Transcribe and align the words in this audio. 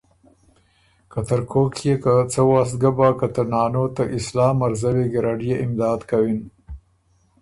که 1.11 1.19
ترکوک 1.27 1.73
يې 1.85 1.95
که 2.03 2.13
څۀ 2.31 2.41
وست 2.49 2.81
بَۀ 2.97 3.09
که 3.19 3.27
ته 3.33 3.43
نانو 3.51 3.83
ته 3.95 4.03
اسلام 4.17 4.53
مرزوی 4.61 5.05
ګیرډ 5.13 5.39
يې 5.49 5.55
امداد 5.65 5.99
کوِن 6.09 6.39